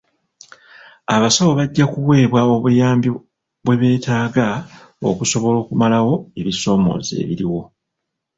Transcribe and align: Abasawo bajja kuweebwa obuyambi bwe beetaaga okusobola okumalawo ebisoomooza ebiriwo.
Abasawo 1.15 1.51
bajja 1.59 1.85
kuweebwa 1.91 2.41
obuyambi 2.55 3.09
bwe 3.65 3.75
beetaaga 3.81 4.47
okusobola 5.09 5.57
okumalawo 5.63 6.13
ebisoomooza 6.39 7.13
ebiriwo. 7.23 7.61